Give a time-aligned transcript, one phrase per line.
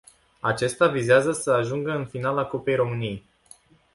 [0.41, 3.25] Acesta visează să ajungă în finala cupei româniei.